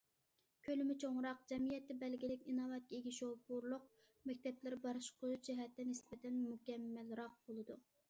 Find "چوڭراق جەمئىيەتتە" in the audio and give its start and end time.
1.03-1.97